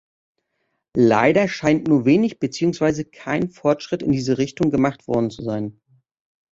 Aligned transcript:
Leider 0.97 1.47
scheint 1.47 1.87
nur 1.87 2.05
wenig 2.05 2.39
beziehungsweise 2.39 3.05
kein 3.05 3.51
Fortschritt 3.51 4.01
in 4.01 4.11
diese 4.11 4.39
Richtung 4.39 4.71
gemacht 4.71 5.07
worden 5.07 5.29
zu 5.29 5.43
sein. 5.43 5.79